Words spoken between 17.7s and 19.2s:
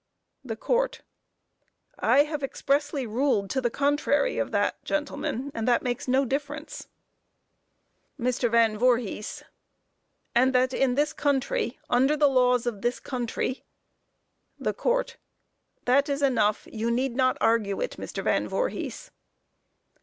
it, Mr. Van Voorhis.